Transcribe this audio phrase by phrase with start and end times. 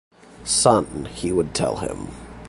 [0.45, 2.07] "Son," he would tell him.